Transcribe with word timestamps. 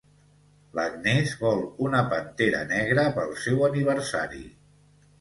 L'Agnès 0.79 1.35
vol 1.43 1.61
una 1.89 2.01
pantera 2.15 2.65
negra 2.75 3.07
pel 3.21 3.39
seu 3.47 3.67
aniversari. 3.73 4.47